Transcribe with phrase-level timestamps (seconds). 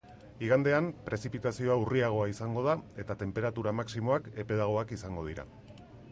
[0.45, 5.47] Igandean prezipitazioa urriagoa izango da eta tenperatura maximoak epelagoak izango dira.